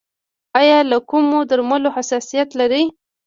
ایا 0.59 0.79
له 0.91 0.97
کومو 1.09 1.39
درملو 1.49 1.89
حساسیت 1.97 2.49
لرئ؟ 2.59 2.83